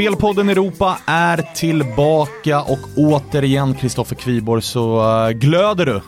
[0.00, 6.00] Spelpodden Europa är tillbaka och återigen Kristoffer Kviborg så eh, glöder du.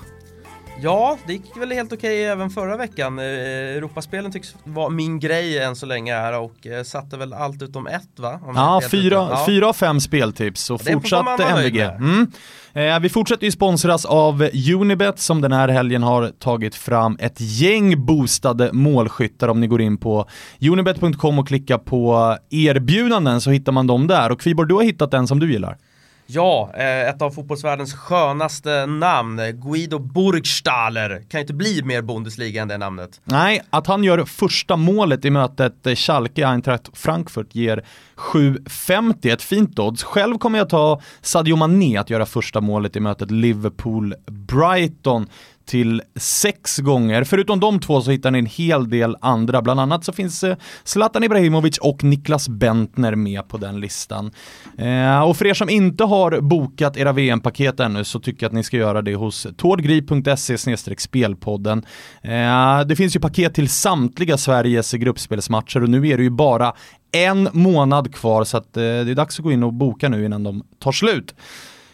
[0.82, 3.18] Ja, det gick väl helt okej även förra veckan.
[3.18, 7.62] Eh, Europaspelen tycks vara min grej än så länge här och eh, satte väl allt
[7.62, 8.40] utom ett va?
[8.42, 9.44] Om ja, fyra, ja.
[9.46, 11.80] fyra av fem speltips och fortsatte MVG.
[11.80, 12.30] Mm.
[12.72, 17.36] Eh, vi fortsätter ju sponsras av Unibet som den här helgen har tagit fram ett
[17.40, 19.48] gäng boostade målskyttar.
[19.48, 20.28] Om ni går in på
[20.60, 24.30] unibet.com och klickar på erbjudanden så hittar man dem där.
[24.30, 25.78] Och Kviborg, du har hittat en som du gillar.
[26.26, 31.22] Ja, eh, ett av fotbollsvärldens skönaste namn, Guido Burgstaller.
[31.28, 33.20] Kan inte bli mer Bundesliga än det namnet.
[33.24, 37.84] Nej, att han gör första målet i mötet eh, Schalke Eintracht Frankfurt ger
[38.16, 40.02] 7,50, ett fint odds.
[40.02, 45.26] Själv kommer jag ta Sadio Mané att göra första målet i mötet Liverpool-Brighton
[45.64, 47.24] till sex gånger.
[47.24, 49.62] Förutom de två så hittar ni en hel del andra.
[49.62, 54.30] Bland annat så finns eh, Zlatan Ibrahimovic och Niklas Bentner med på den listan.
[54.78, 58.54] Eh, och för er som inte har bokat era VM-paket ännu så tycker jag att
[58.54, 61.84] ni ska göra det hos tordgri.se spelpodden.
[62.22, 66.72] Eh, det finns ju paket till samtliga Sveriges gruppspelsmatcher och nu är det ju bara
[67.12, 70.42] en månad kvar så att det är dags att gå in och boka nu innan
[70.42, 71.34] de tar slut.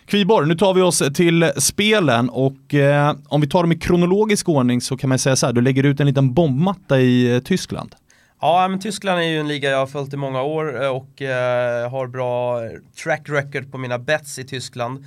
[0.08, 4.48] Kviborg, nu tar vi oss till spelen och eh, om vi tar dem i kronologisk
[4.48, 7.40] ordning så kan man säga så här, du lägger ut en liten bombmatta i eh,
[7.40, 7.94] Tyskland.
[8.40, 11.22] Ja, men Tyskland är ju en liga jag har följt i många år eh, och
[11.22, 12.60] eh, har bra
[13.02, 15.04] track record på mina bets i Tyskland.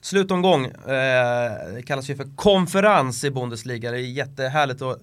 [0.00, 4.98] Slutomgång, eh, det kallas ju för konferens i Bundesliga, det är jättehärligt att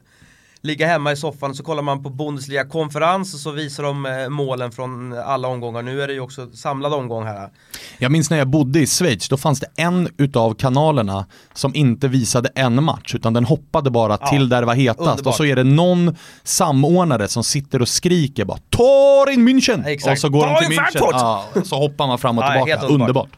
[0.63, 4.71] ligga hemma i soffan så kollar man på Bundesliga-konferens och så visar de eh, målen
[4.71, 5.81] från alla omgångar.
[5.81, 7.49] Nu är det ju också samlad omgång här.
[7.97, 12.07] Jag minns när jag bodde i Schweiz, då fanns det en utav kanalerna som inte
[12.07, 15.27] visade en match utan den hoppade bara ja, till där det var hetast underbart.
[15.27, 19.85] och så är det någon samordnare som sitter och skriker bara Tor in München!
[19.85, 20.11] Exakt.
[20.11, 22.79] Och så går de till München, ja, så hoppar man fram och tillbaka.
[22.81, 23.29] Ja, underbart.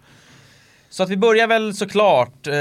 [0.94, 2.54] Så att vi börjar väl såklart eh,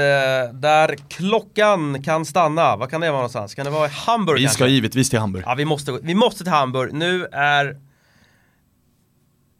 [0.53, 2.75] där klockan kan stanna.
[2.75, 3.55] Vad kan det vara någonstans?
[3.55, 4.41] Kan det vara i Hamburg?
[4.41, 5.43] Vi ska givetvis till Hamburg.
[5.47, 6.93] Ja, vi måste, vi måste till Hamburg.
[6.93, 7.77] Nu är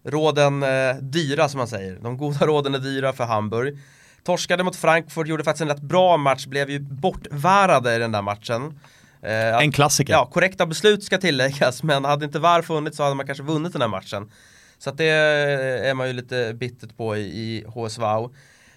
[0.05, 1.99] råden eh, dyra som man säger.
[2.01, 3.77] De goda råden är dyra för Hamburg.
[4.23, 8.21] Torskade mot Frankfurt, gjorde faktiskt en rätt bra match, blev ju bortvärade i den där
[8.21, 8.79] matchen.
[9.21, 10.13] Eh, en klassiker.
[10.13, 13.73] Ja, korrekta beslut ska tilläggas, men hade inte VAR funnits så hade man kanske vunnit
[13.73, 14.31] den här matchen.
[14.77, 18.03] Så att det är man ju lite bittert på i, i HSV.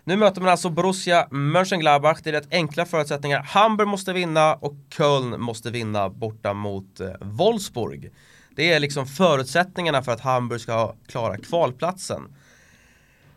[0.09, 2.21] Nu möter man alltså Borussia Mönchengladbach.
[2.23, 3.43] Det är rätt enkla förutsättningar.
[3.43, 8.11] Hamburg måste vinna och Köln måste vinna borta mot eh, Wolfsburg.
[8.57, 12.23] Det är liksom förutsättningarna för att Hamburg ska klara kvalplatsen.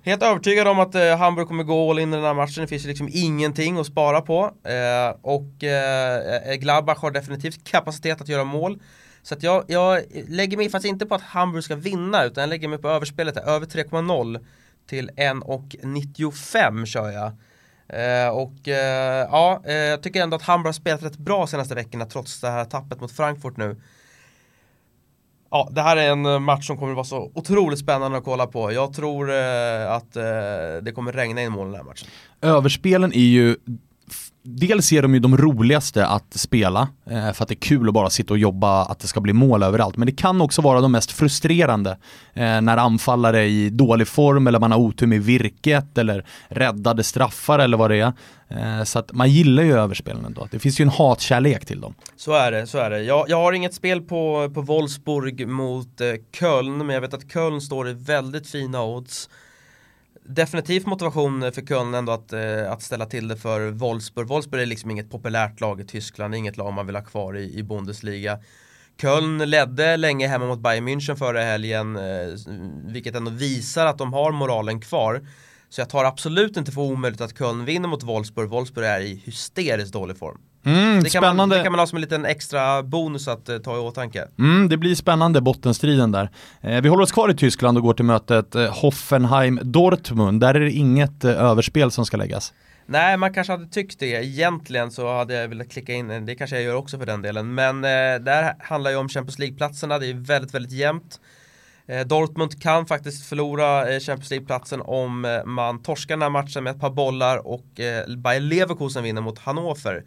[0.04, 2.62] Helt övertygad om att eh, Hamburg kommer gå all in i den här matchen.
[2.62, 4.54] Det finns ju liksom ingenting att spara på.
[4.64, 8.80] Eh, och eh, Gladbach har definitivt kapacitet att göra mål.
[9.22, 12.50] Så att jag, jag lägger mig faktiskt inte på att Hamburg ska vinna utan jag
[12.50, 14.40] lägger mig på överspelet, här, över 3,0
[14.90, 17.32] till 1,95 kör jag.
[17.90, 21.76] Eh, och eh, ja, eh, jag tycker ändå att Hamburg har spelat rätt bra senaste
[21.76, 23.82] veckorna trots det här tappet mot Frankfurt nu.
[25.52, 28.24] Ja, det här är en eh, match som kommer att vara så otroligt spännande att
[28.24, 28.72] kolla på.
[28.72, 30.24] Jag tror eh, att eh,
[30.82, 32.08] det kommer regna in mål i den här matchen.
[32.42, 33.56] Överspelen är ju
[34.58, 37.94] dels är de ju de roligaste att spela, eh, för att det är kul att
[37.94, 39.98] bara sitta och jobba, att det ska bli mål överallt.
[39.98, 41.98] Men det kan också vara de mest frustrerande
[42.34, 47.04] eh, när anfallare är i dålig form eller man har otur med virket eller räddade
[47.04, 48.14] straffar eller vad det är.
[48.50, 50.48] Eh, så att man gillar ju överspelen ändå.
[50.52, 51.94] Det finns ju en hatkärlek till dem.
[52.16, 53.02] Så är det, så är det.
[53.02, 56.08] Jag, jag har inget spel på, på Wolfsburg mot eh,
[56.40, 59.30] Köln, men jag vet att Köln står i väldigt fina odds
[60.30, 64.28] definitivt motivation för Köln ändå att, eh, att ställa till det för Wolfsburg.
[64.28, 67.58] Wolfsburg är liksom inget populärt lag i Tyskland, inget lag man vill ha kvar i,
[67.58, 68.40] i Bundesliga.
[69.02, 72.28] Köln ledde länge hemma mot Bayern München förra helgen, eh,
[72.86, 75.28] vilket ändå visar att de har moralen kvar.
[75.70, 78.50] Så jag tar absolut inte för omöjligt att Köln vinner mot Wolfsburg.
[78.50, 80.42] Wolfsburg är i hysteriskt dålig form.
[80.66, 81.36] Mm, det, kan spännande.
[81.36, 84.28] Man, det kan man ha som en liten extra bonus att uh, ta i åtanke.
[84.40, 86.30] Mm, det blir spännande bottenstriden där.
[86.62, 90.40] Eh, vi håller oss kvar i Tyskland och går till mötet eh, Hoffenheim-Dortmund.
[90.40, 92.54] Där är det inget eh, överspel som ska läggas.
[92.86, 94.26] Nej, man kanske hade tyckt det.
[94.26, 97.54] Egentligen så hade jag velat klicka in, det kanske jag gör också för den delen.
[97.54, 101.20] Men eh, där handlar ju om Champions League-platserna, det är väldigt, väldigt jämnt.
[101.88, 106.64] Eh, Dortmund kan faktiskt förlora eh, Champions League-platsen om eh, man torskar den här matchen
[106.64, 110.04] med ett par bollar och eh, Bayer Leverkusen vinner mot Hannover.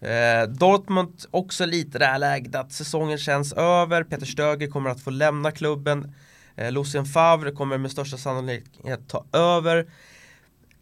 [0.00, 4.04] Eh, Dortmund också lite det här läget att säsongen känns över.
[4.04, 6.14] Peter Stöger kommer att få lämna klubben.
[6.56, 9.86] Eh, Lucien Favre kommer med största sannolikhet ta över.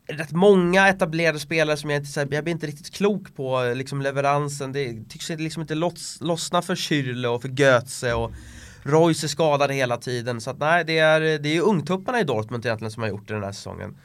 [0.09, 4.73] Rätt många etablerade spelare som jag inte, jag blir inte riktigt klok på liksom leveransen.
[4.73, 8.33] Det tycks liksom inte loss, lossna för Kyrle och för Götze och
[8.83, 10.41] Royce är skadade hela tiden.
[10.41, 13.35] Så att, nej, det är, det är ungtupparna i Dortmund egentligen som har gjort det
[13.35, 13.97] den här säsongen.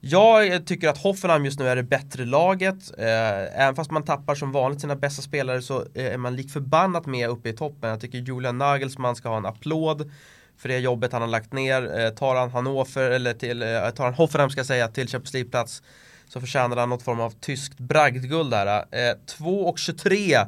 [0.00, 2.98] Jag tycker att Hoffenheim just nu är det bättre laget.
[2.98, 6.50] Eh, även fast man tappar som vanligt sina bästa spelare så eh, är man lik
[6.50, 7.90] förbannat med uppe i toppen.
[7.90, 10.10] Jag tycker Julian Nagelsmann ska ha en applåd
[10.58, 12.00] för det jobbet han har lagt ner.
[12.00, 15.34] Eh, tar han Hannover, eller till, eh, tar han Hoffenheim ska jag säga, till Champions
[15.34, 15.82] League-plats
[16.28, 18.84] så förtjänar han något form av tyskt bragdguld där.
[18.90, 20.38] Eh, 2 och 23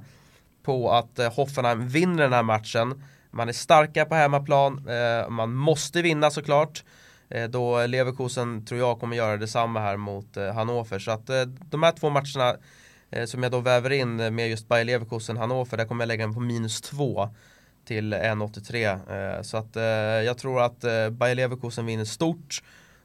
[0.62, 3.04] på att eh, Hoffenheim vinner den här matchen.
[3.30, 6.78] Man är starka på hemmaplan, eh, man måste vinna såklart.
[6.78, 6.84] Eh,
[7.30, 10.98] Eh, då Leverkusen tror jag kommer göra detsamma här mot eh, Hannover.
[10.98, 12.56] Så att eh, de här två matcherna
[13.26, 16.34] som jag då väver in med just Bayer Leverkusen Hannover, där kommer jag lägga den
[16.34, 17.28] på minus 2
[17.84, 19.42] till 1,83.
[19.42, 19.76] Så att
[20.26, 20.80] jag tror att
[21.10, 22.62] Bayer Leverkusen vinner stort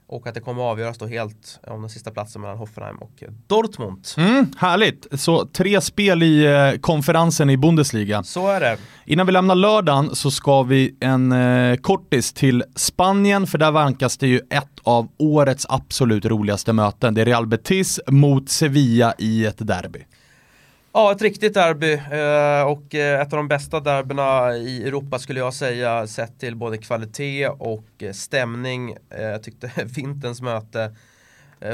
[0.07, 4.07] och att det kommer avgöras då helt om den sista platsen mellan Hoffenheim och Dortmund.
[4.17, 5.07] Mm, härligt!
[5.11, 8.23] Så tre spel i eh, konferensen i Bundesliga.
[8.23, 8.77] Så är det.
[9.05, 14.17] Innan vi lämnar lördagen så ska vi en eh, kortis till Spanien, för där vankas
[14.17, 17.13] det ju ett av årets absolut roligaste möten.
[17.13, 19.99] Det är Real Betis mot Sevilla i ett derby.
[20.97, 25.39] Ja, ett riktigt derby eh, och eh, ett av de bästa derbyna i Europa skulle
[25.39, 28.97] jag säga sett till både kvalitet och eh, stämning.
[29.09, 30.95] Jag tyckte vinterns möte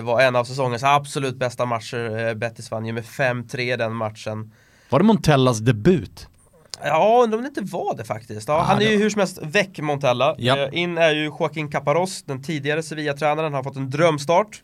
[0.01, 2.33] var en av säsongens absolut bästa matcher.
[2.35, 4.51] Betis vann ju med 5-3 den matchen.
[4.89, 6.27] Var det Montellas debut?
[6.83, 8.47] Ja, undrar om det inte var det faktiskt.
[8.47, 10.35] Ja, ah, han är ju hur som helst väck Montella.
[10.39, 10.73] Yep.
[10.73, 13.43] In är ju Joaquin Caparros, den tidigare Sevilla-tränaren.
[13.43, 14.63] Han har fått en drömstart.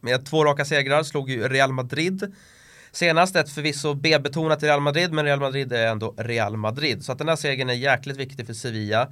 [0.00, 2.32] Med två raka segrar, slog ju Real Madrid
[2.92, 7.04] Senast ett förvisso B-betonat Real Madrid, men Real Madrid är ändå Real Madrid.
[7.04, 9.08] Så att den här segern är jäkligt viktig för Sevilla.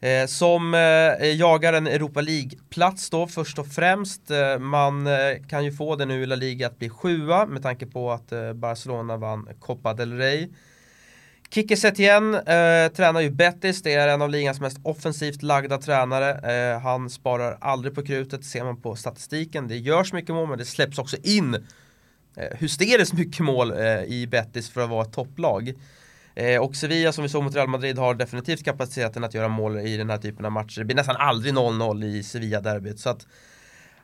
[0.00, 4.30] Eh, som eh, jagar en Europa League-plats då först och främst.
[4.30, 5.12] Eh, man eh,
[5.48, 8.32] kan ju få det nu i La Liga att bli sjua med tanke på att
[8.32, 10.48] eh, Barcelona vann Copa del Rey.
[11.50, 16.52] Kike Setien eh, tränar ju Betis, det är en av ligans mest offensivt lagda tränare.
[16.52, 19.68] Eh, han sparar aldrig på krutet, ser man på statistiken.
[19.68, 21.66] Det görs mycket mål men det släpps också in
[22.36, 25.72] Eh, hysteriskt mycket mål eh, i Betis för att vara ett topplag.
[26.34, 29.78] Eh, och Sevilla som vi såg mot Real Madrid har definitivt kapaciteten att göra mål
[29.78, 30.78] i den här typen av matcher.
[30.78, 33.00] Det blir nästan aldrig 0-0 i Sevilla-derbyt.
[33.00, 33.26] Så att,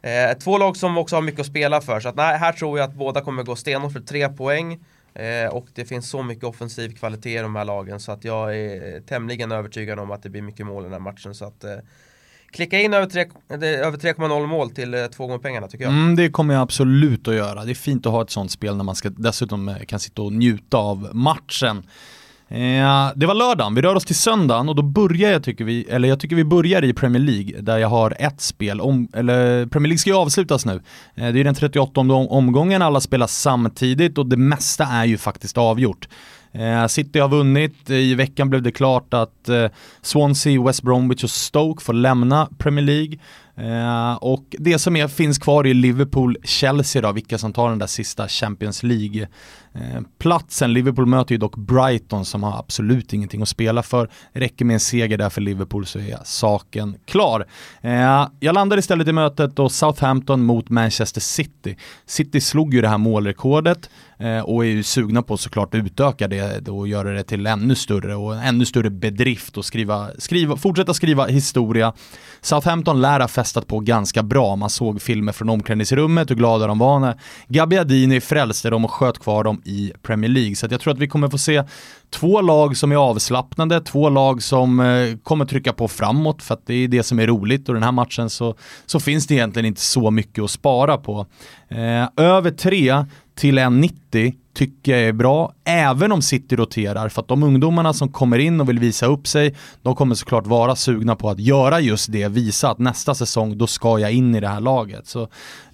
[0.02, 2.00] eh, två lag som också har mycket att spela för.
[2.00, 4.84] Så att, nej, här tror jag att båda kommer gå stenhårt för tre poäng.
[5.14, 8.56] Eh, och det finns så mycket offensiv kvalitet i de här lagen så att jag
[8.56, 11.34] är eh, tämligen övertygad om att det blir mycket mål i den här matchen.
[11.34, 11.76] Så att, eh,
[12.52, 15.92] Klicka in över 3,0 mål till eh, två gånger pengarna tycker jag.
[15.92, 17.64] Mm, det kommer jag absolut att göra.
[17.64, 20.22] Det är fint att ha ett sånt spel när man ska, dessutom eh, kan sitta
[20.22, 21.82] och njuta av matchen.
[22.48, 25.84] Eh, det var lördagen, vi rör oss till söndagen och då börjar jag tycker vi,
[25.84, 29.66] eller jag tycker vi börjar i Premier League där jag har ett spel, om, eller
[29.66, 30.82] Premier League ska ju avslutas nu.
[31.14, 35.58] Eh, det är den 38 omgången, alla spelar samtidigt och det mesta är ju faktiskt
[35.58, 36.08] avgjort.
[36.52, 39.66] Eh, City har vunnit, eh, i veckan blev det klart att eh,
[40.02, 43.18] Swansea, West Bromwich och Stoke får lämna Premier League.
[44.20, 48.28] Och det som är, finns kvar är Liverpool-Chelsea då, vilka som tar den där sista
[48.28, 50.72] Champions League-platsen.
[50.72, 54.10] Liverpool möter ju dock Brighton som har absolut ingenting att spela för.
[54.32, 57.46] Räcker med en seger där för Liverpool så är saken klar.
[58.40, 61.76] Jag landar istället i mötet då Southampton mot Manchester City.
[62.06, 66.28] City slog ju det här målrekordet Eh, och är ju sugna på såklart att utöka
[66.28, 70.56] det och göra det till ännu större och en ännu större bedrift och skriva, skriva,
[70.56, 71.92] fortsätta skriva historia.
[72.40, 74.56] Southampton lär ha festat på ganska bra.
[74.56, 79.18] Man såg filmer från omklädningsrummet, hur glada de var när Gabbiadini frälste dem och sköt
[79.18, 80.56] kvar dem i Premier League.
[80.56, 81.62] Så jag tror att vi kommer få se
[82.10, 86.66] två lag som är avslappnade, två lag som eh, kommer trycka på framåt för att
[86.66, 88.54] det är det som är roligt och den här matchen så,
[88.86, 91.26] så finns det egentligen inte så mycket att spara på.
[91.68, 97.08] Eh, över tre till 1,90 tycker jag är bra, även om City roterar.
[97.08, 100.46] För att de ungdomarna som kommer in och vill visa upp sig, de kommer såklart
[100.46, 104.34] vara sugna på att göra just det, visa att nästa säsong, då ska jag in
[104.34, 105.06] i det här laget.
[105.06, 105.22] Så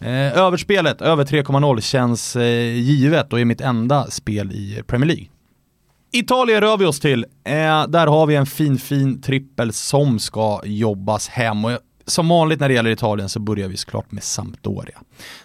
[0.00, 5.26] eh, överspelet, över 3,0 känns eh, givet och är mitt enda spel i Premier League.
[6.12, 7.26] Italien rör vi oss till.
[7.44, 11.64] Eh, där har vi en fin, fin trippel som ska jobbas hem.
[11.64, 14.98] Och som vanligt när det gäller Italien så börjar vi såklart med Sampdoria.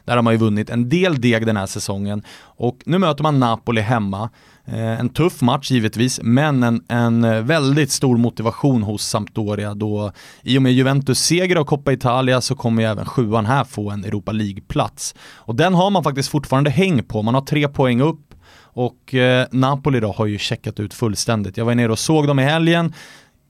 [0.06, 3.39] Där har man ju vunnit en del deg den här säsongen och nu möter man
[3.39, 4.30] Napoli hemma.
[4.65, 10.12] Eh, en tuff match givetvis, men en, en eh, väldigt stor motivation hos Sampdoria då
[10.41, 13.89] i och med Juventus seger av Coppa Italia så kommer ju även sjuan här få
[13.89, 15.15] en Europa League-plats.
[15.36, 18.32] Och den har man faktiskt fortfarande häng på, man har tre poäng upp
[18.74, 21.58] och eh, Napoli då har ju checkat ut fullständigt.
[21.58, 22.94] Jag var nere och såg dem i helgen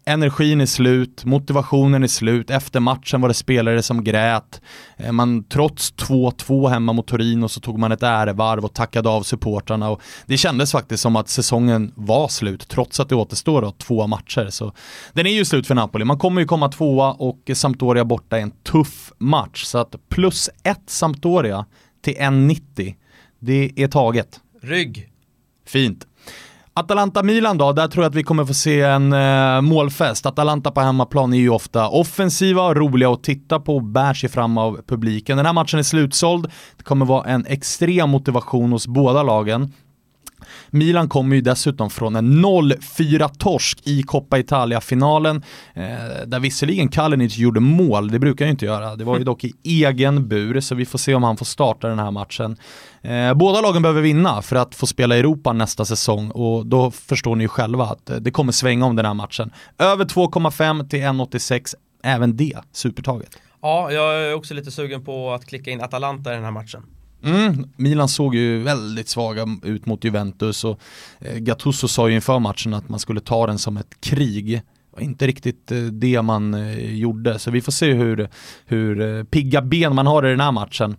[0.06, 4.62] energin är slut, motivationen är slut, efter matchen var det spelare som grät.
[4.98, 9.24] Eh, man, trots 2-2 hemma mot Torino så tog man ett ärevarv och tackade av
[9.24, 13.72] supportrarna och det kändes faktiskt som att säsongen var slut trots att det återstår då
[13.72, 14.48] två matcher.
[14.50, 14.74] Så
[15.14, 16.06] den är ju slut för Napoli.
[16.06, 19.64] Man kommer ju komma tvåa och Sampdoria borta är en tuff match.
[19.64, 21.66] Så att plus ett Sampdoria
[22.02, 22.96] till 1,90
[23.40, 24.40] det är taget.
[24.62, 25.10] Rygg.
[25.66, 26.08] Fint.
[26.74, 30.26] Atalanta-Milan då, där tror jag att vi kommer få se en eh, målfest.
[30.26, 34.58] Atalanta på hemmaplan är ju ofta offensiva, roliga att titta på och bär sig fram
[34.58, 35.38] av publiken.
[35.38, 39.74] Den här matchen är slutsåld, det kommer vara en extrem motivation hos båda lagen.
[40.70, 45.44] Milan kommer ju dessutom från en 0-4-torsk i Coppa Italia-finalen,
[45.74, 45.84] eh,
[46.26, 48.96] där visserligen Kalinic gjorde mål, det brukar han ju inte göra.
[48.96, 51.88] Det var ju dock i egen bur, så vi får se om han får starta
[51.88, 52.58] den här matchen.
[53.02, 56.92] Eh, båda lagen behöver vinna för att få spela i Europa nästa säsong och då
[56.92, 59.52] förstår ni ju själva att eh, det kommer svänga om den här matchen.
[59.78, 63.38] Över 2,5 till 1,86, även det supertaget.
[63.62, 66.84] Ja, jag är också lite sugen på att klicka in Atalanta i den här matchen.
[67.24, 70.80] Mm, Milan såg ju väldigt svaga ut mot Juventus och
[71.20, 74.62] eh, Gattuso sa ju inför matchen att man skulle ta den som ett krig.
[75.02, 78.30] Inte riktigt eh, det man eh, gjorde, så vi får se hur,
[78.66, 80.96] hur eh, pigga ben man har i den här matchen.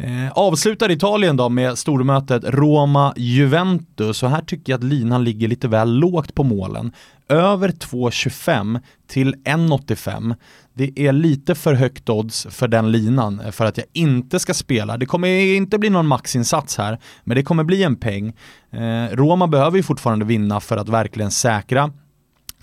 [0.00, 5.68] Eh, avslutar Italien då med stormötet Roma-Juventus och här tycker jag att linan ligger lite
[5.68, 6.92] väl lågt på målen.
[7.28, 10.34] Över 2,25 till 1,85.
[10.74, 14.96] Det är lite för högt odds för den linan för att jag inte ska spela.
[14.96, 18.32] Det kommer inte bli någon maxinsats här, men det kommer bli en peng.
[18.70, 21.90] Eh, Roma behöver ju fortfarande vinna för att verkligen säkra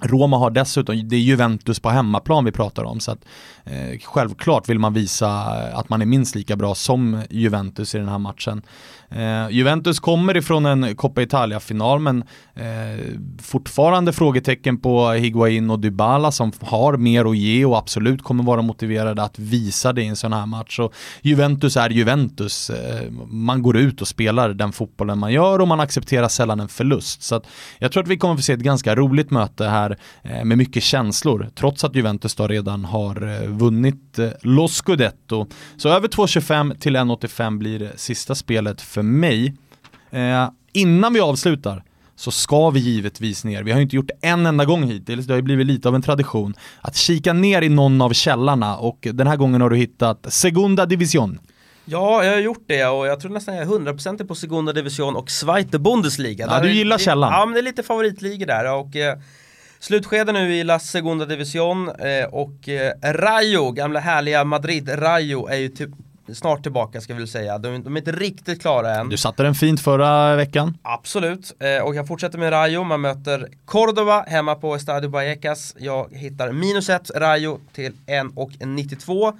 [0.02, 3.26] Roma har dessutom, det är Juventus på hemmaplan vi pratar om, så att
[3.64, 7.98] eh, självklart vill man visa eh, att man är minst lika bra som Juventus i
[7.98, 8.62] den här matchen.
[9.10, 12.24] Eh, Juventus kommer ifrån en Coppa Italia-final men
[12.56, 13.06] eh,
[13.42, 18.62] fortfarande frågetecken på Higuain och Dybala som har mer att ge och absolut kommer vara
[18.62, 20.80] motiverade att visa det i en sån här match.
[20.80, 22.70] Och Juventus är Juventus.
[22.70, 26.68] Eh, man går ut och spelar den fotbollen man gör och man accepterar sällan en
[26.68, 27.24] förlust.
[27.24, 27.42] Så
[27.80, 29.85] jag tror att vi kommer få se ett ganska roligt möte här
[30.24, 35.48] eh, med mycket känslor trots att Juventus då redan har eh, vunnit eh, Lo Scudetto.
[35.78, 39.56] Så över 2,25 till 1,85 blir sista spelet för mig.
[40.12, 41.84] Eh, innan vi avslutar
[42.16, 45.26] så ska vi givetvis ner, vi har ju inte gjort det en enda gång hittills,
[45.26, 48.78] det har ju blivit lite av en tradition, att kika ner i någon av källarna
[48.78, 51.40] och den här gången har du hittat Segunda Division.
[51.86, 55.16] Ja, jag har gjort det och jag tror nästan jag är 100% på Segunda Division
[55.16, 56.48] och Zweite Bundesliga.
[56.50, 57.34] Ja, du gillar källan.
[57.34, 59.18] Ja, men det är lite favoritligor där och eh,
[59.80, 65.56] Slutskede nu i La Segunda Division eh, och eh, Rayo, gamla härliga Madrid, Rayo är
[65.58, 65.90] ju typ
[66.34, 67.58] snart tillbaka ska vi väl säga.
[67.58, 69.10] De, de, är inte riktigt klara än.
[69.10, 70.78] Du satte den fint förra veckan.
[70.82, 72.84] Absolut, eh, och jag fortsätter med Rayo.
[72.84, 75.76] Man möter Cordoba hemma på Estadio Vallecas.
[75.80, 79.34] Jag hittar minus 1 Rayo till 1,92.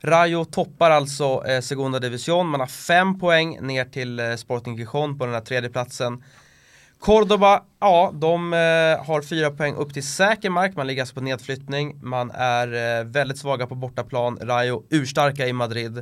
[0.00, 2.48] Rayo toppar alltså eh, Segunda Division.
[2.48, 6.22] Man har 5 poäng ner till eh, Sporting Gijon på den här tredje platsen.
[7.00, 10.76] Cordoba, ja, de eh, har fyra poäng upp till säker mark.
[10.76, 11.98] Man ligger alltså på nedflyttning.
[12.02, 14.38] Man är eh, väldigt svaga på bortaplan.
[14.42, 15.98] Rayo urstarka i Madrid.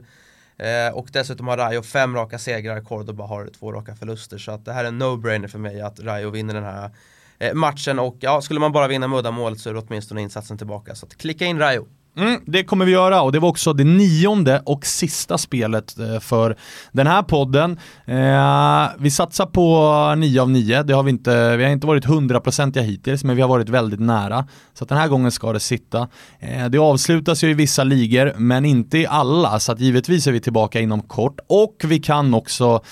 [0.59, 2.81] Eh, och dessutom har Rayo fem raka segrar.
[2.81, 4.39] Cordoba har två raka förluster.
[4.39, 6.91] Så att det här är en no-brainer för mig att Rayo vinner den här
[7.39, 7.99] eh, matchen.
[7.99, 10.95] Och ja, skulle man bara vinna med målet så är det åtminstone insatsen tillbaka.
[10.95, 11.87] Så att klicka in Rayo.
[12.17, 16.21] Mm, det kommer vi göra och det var också det nionde och sista spelet eh,
[16.21, 16.57] för
[16.93, 17.79] den här podden.
[18.05, 22.05] Eh, vi satsar på 9 av 9, det har vi inte, vi har inte varit
[22.05, 24.47] hundraprocentiga hittills men vi har varit väldigt nära.
[24.75, 26.09] Så att den här gången ska det sitta.
[26.39, 30.33] Eh, det avslutas ju i vissa ligor men inte i alla så att givetvis är
[30.33, 32.83] vi tillbaka inom kort och vi kan också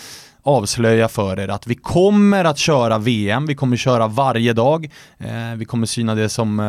[0.42, 5.54] avslöja för er att vi kommer att köra VM, vi kommer köra varje dag, eh,
[5.56, 6.66] vi kommer syna det som eh,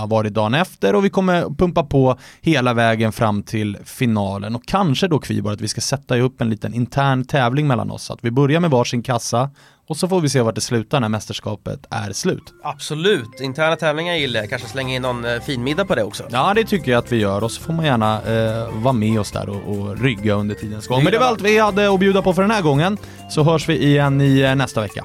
[0.00, 4.54] har varit dagen efter och vi kommer pumpa på hela vägen fram till finalen.
[4.56, 8.10] Och kanske då Kviborg att vi ska sätta ihop en liten intern tävling mellan oss,
[8.10, 9.50] att vi börjar med varsin kassa
[9.88, 12.54] och så får vi se vart det slutar när mästerskapet är slut.
[12.62, 14.50] Absolut, interna tävlingar gillar jag.
[14.50, 16.24] Kanske slänga in någon eh, finmiddag på det också.
[16.30, 19.20] Ja, det tycker jag att vi gör och så får man gärna eh, vara med
[19.20, 21.04] oss där och, och rygga under tidens gång.
[21.04, 22.98] Men det var allt vi hade att bjuda på för den här gången.
[23.30, 25.04] Så hörs vi igen i eh, nästa vecka.